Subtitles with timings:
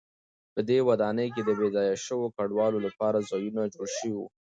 [0.53, 4.23] په دې ودانۍ کې د بې ځایه شویو کډوالو لپاره ځایونه جوړ شوي و.